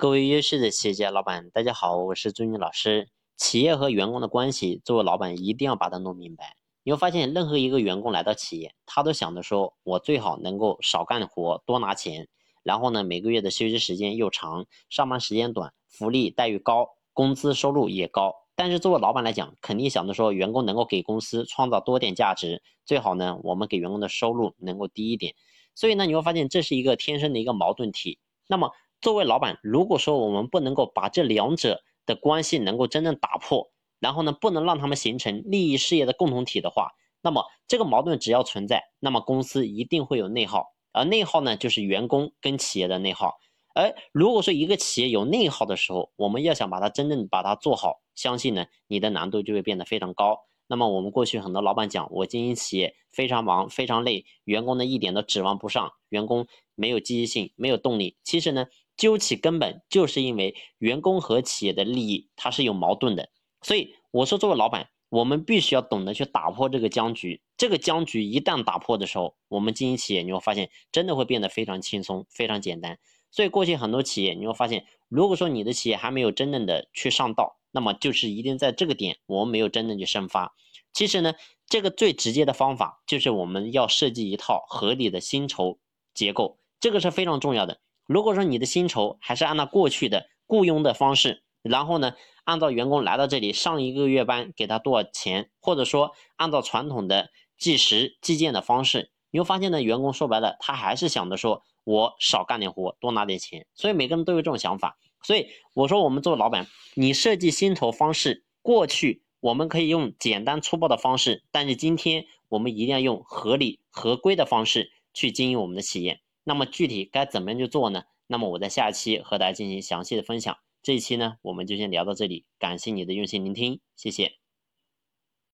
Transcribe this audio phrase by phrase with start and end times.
[0.00, 3.08] 各位优秀的企业家老板，大家好，我是朱军老师。
[3.36, 6.54] 企业和员工的关系，作为老板一定要把它弄明白。
[6.84, 12.28] 你会发现，任何一个员工来到企业，他都想着说，我最好能够少干活，多拿钱。
[12.62, 18.32] 然后呢，每个月的休息时间又长，上班时间短，福利待遇高，工资收入也高。
[18.54, 25.34] 但是作为老板来讲，肯定想着说，员工能够给公司创造多点价值，最好呢，我们给员工的收入能够低一点。
[25.74, 28.20] 所以呢，你会发现这是一个天生的一个矛盾体。
[28.50, 28.70] 那么，
[29.00, 36.90] 作为老板，如果说我们不能够把这两者的关系能够真正打破，然后呢，不能让他们形成利益事业的共同体的话，
[37.22, 43.38] 那么这个矛盾只要存在，那么公司一定会有内耗，而内耗呢，就是员工跟企业的内耗。
[43.74, 50.40] 而如果说一个企业有内耗的时候，我们要想把它真正把它做好，相信呢，你的难度就会变得非常高。
[50.68, 58.16] 那么我们过去很多老板讲，我经营企业非常忙，非常累，员工呢一点都指望不上，员工没有积极性，没有动力。
[58.22, 58.66] 其实呢。
[58.98, 63.28] 究其根本，就是因为员工和企业的利益它是有矛盾的，
[63.62, 67.40] 所以我说作为老板，我们必须要懂得去打破这个僵局。
[67.56, 72.98] 这个僵局一旦打破的时候，我们经营企业你会发现真的会变得非常轻松、非常简单。
[73.30, 80.52] 所以过去很多企业你会发现，如果说你的企业还没有真正的去上道，那么就是一定在这个点我们没有真正去生发。
[80.92, 81.34] 其实呢，
[81.68, 85.78] 这个最直接的方法就是我们要设计一套合理的薪酬
[86.12, 87.78] 结构，这个是非常重要的。
[88.04, 103.64] 如果说你的薪酬还是按照过去的雇佣的方式，然后呢，按照员工来到这里上一个月班给他多少钱，或者说按照传统的计时计件的方式，你会发现呢，员工说白了，他还是想着说我少干点活，多拿点钱。
[103.76, 104.98] 所以每个人都有这种想法。
[105.22, 116.20] 所以我说，我们做老板，你设计薪酬方式，过去我们可以用简单粗暴的方式，但是今天我们一定要用合理合规的方式去经营我们的企业。
[116.44, 118.04] 那么具体该怎么样去做呢？
[118.26, 120.56] 那么我在下期和大家进行详细的分享。
[120.82, 124.47] 这一期呢，我们就先聊到这里，感谢你的用心聆听，谢谢。